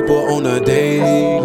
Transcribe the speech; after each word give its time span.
people 0.00 0.28
on 0.28 0.44
a 0.44 0.60
daily. 0.60 1.40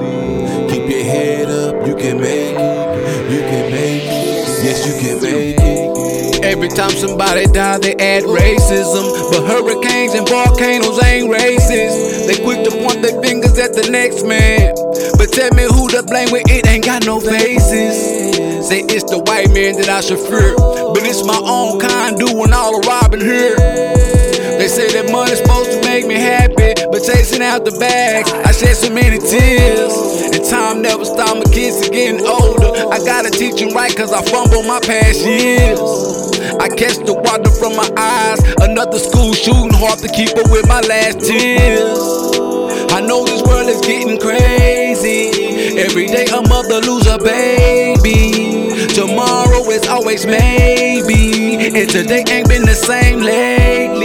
Keep 0.70 0.90
your 0.90 1.04
head 1.04 1.48
up, 1.48 1.88
you 1.88 1.96
can 1.96 2.20
make 2.20 2.56
it. 2.56 3.32
You 3.32 3.40
can 3.40 3.72
make 3.72 4.04
it. 4.04 4.64
Yes, 4.64 4.86
you 4.88 4.94
can 5.00 5.22
make 5.22 5.56
it. 5.58 6.44
Every 6.44 6.68
time 6.68 6.92
somebody 6.92 7.46
die, 7.46 7.78
they 7.80 7.96
add 7.96 8.24
racism. 8.24 9.32
But 9.32 9.48
hurricanes 9.48 10.14
and 10.16 10.28
volcanoes 10.28 11.02
ain't 11.04 11.32
racist. 11.32 12.28
They 12.28 12.44
quick 12.44 12.66
to 12.66 12.72
point 12.84 13.02
their 13.02 13.22
fingers 13.22 13.58
at 13.58 13.74
the 13.74 13.90
next 13.90 14.26
man. 14.26 14.76
But 15.18 15.32
tell 15.32 15.52
me 15.56 15.64
who 15.64 15.88
to 15.90 16.04
blame 16.04 16.30
when 16.32 16.44
it 16.48 16.68
ain't 16.68 16.84
got 16.84 17.06
no 17.06 17.20
faces. 17.20 18.68
Say 18.68 18.82
it's 18.82 19.10
the 19.10 19.20
white 19.20 19.52
man 19.54 19.76
that 19.78 19.88
I 19.88 20.02
should 20.02 20.20
fear. 20.20 20.56
But 20.58 21.04
it's 21.08 21.24
my 21.26 21.40
own 21.40 21.80
kind 21.80 22.18
doing 22.18 22.52
all 22.52 22.80
the 22.80 22.88
robbing 22.88 23.22
here. 23.22 23.81
Out 27.42 27.66
the 27.66 27.72
bags, 27.80 28.32
I 28.32 28.52
shed 28.52 28.76
so 28.76 28.90
many 28.94 29.20
tears. 29.20 29.94
And 30.34 30.44
time 30.46 30.82
never 30.82 31.06
stopped, 31.06 31.38
my 31.38 31.50
kids 31.54 31.88
are 31.88 31.92
getting 31.92 32.26
older. 32.26 32.72
I 32.90 33.00
gotta 33.06 33.30
teach 33.30 33.60
them 33.60 33.74
right, 33.74 33.96
cause 33.96 34.14
I 34.14 34.22
fumbled 34.24 34.66
my 34.66 34.80
past 34.80 35.26
years. 35.26 35.80
I 36.60 36.70
catch 36.70 36.98
the 37.06 37.14
water 37.14 37.52
from 37.58 37.76
my 37.76 37.90
eyes, 37.98 38.40
another 38.62 39.00
school 39.00 39.34
shooting 39.34 39.74
hard 39.74 40.00
to 40.00 40.10
keep 40.10 40.38
up 40.38 40.50
with 40.52 40.68
my 40.68 40.82
last 40.82 41.22
tears. 41.22 42.00
I 42.92 43.00
know 43.00 43.24
this 43.26 43.42
world 43.44 43.70
is 43.70 43.80
getting 43.82 44.20
crazy. 44.20 45.80
Every 45.80 46.08
day 46.08 46.26
a 46.28 46.42
mother 46.48 46.82
lose 46.82 47.08
a 47.08 47.18
baby. 47.18 48.88
Tomorrow 48.94 49.64
is 49.70 49.88
always 49.88 50.26
maybe. 50.26 51.72
And 51.80 51.90
today 51.90 52.24
ain't 52.30 52.50
been 52.50 52.64
the 52.64 52.76
same 52.76 53.22
lately. 53.22 54.01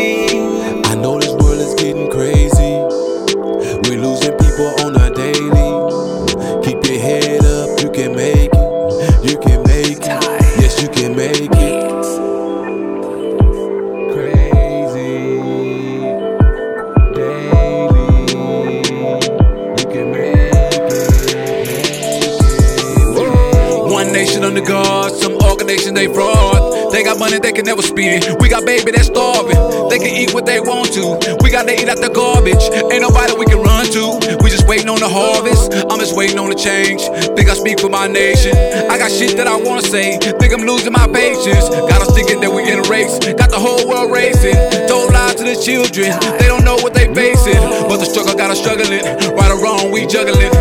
Nation 24.17 24.45
under 24.45 24.65
God, 24.65 25.13
some 25.13 25.37
organization 25.45 25.93
they 25.93 26.09
fraud. 26.09 26.91
They 26.91 27.05
got 27.05 27.19
money 27.19 27.39
they 27.39 27.53
can 27.53 27.67
never 27.67 27.83
spend. 27.83 28.41
We 28.41 28.49
got 28.49 28.65
baby 28.65 28.91
that's 28.91 29.13
starving. 29.13 29.61
They 29.93 29.99
can 30.01 30.09
eat 30.09 30.33
what 30.33 30.47
they 30.47 30.59
want 30.59 30.89
to. 30.97 31.37
We 31.45 31.51
gotta 31.53 31.77
eat 31.77 31.85
out 31.85 32.01
the 32.01 32.09
garbage. 32.09 32.65
Ain't 32.89 33.05
nobody 33.05 33.37
we 33.37 33.45
can 33.45 33.61
run 33.61 33.85
to. 33.93 34.05
We 34.41 34.49
just 34.49 34.67
waiting 34.67 34.89
on 34.89 35.01
the 35.05 35.09
harvest. 35.09 35.69
I'm 35.93 36.01
just 36.01 36.17
waiting 36.17 36.39
on 36.39 36.49
the 36.49 36.57
change. 36.57 37.05
Think 37.37 37.53
I 37.53 37.55
speak 37.55 37.79
for 37.79 37.91
my 37.91 38.09
nation. 38.09 38.57
I 38.89 38.97
got 38.97 39.13
shit 39.13 39.37
that 39.37 39.47
I 39.47 39.57
wanna 39.61 39.85
say. 39.85 40.17
Think 40.17 40.51
I'm 40.57 40.65
losing 40.65 40.97
my 40.97 41.05
patience. 41.13 41.69
Got 41.69 42.01
us 42.01 42.17
thinking 42.17 42.41
that 42.41 42.49
we 42.49 42.65
in 42.73 42.81
a 42.81 42.87
race. 42.89 43.21
Got 43.21 43.53
the 43.53 43.61
whole 43.61 43.85
world 43.85 44.09
racing. 44.17 44.57
Told 44.89 45.13
lies 45.13 45.37
to 45.37 45.45
the 45.45 45.61
children. 45.61 46.17
They 46.41 46.49
don't 46.49 46.65
know 46.65 46.81
what 46.81 46.97
they 46.97 47.13
facing. 47.13 47.61
But 47.85 48.01
the 48.01 48.09
struggle 48.09 48.33
got 48.33 48.49
us 48.49 48.65
struggling. 48.65 49.05
Right 49.37 49.53
or 49.53 49.61
wrong, 49.61 49.93
we 49.93 50.09
juggling. 50.09 50.57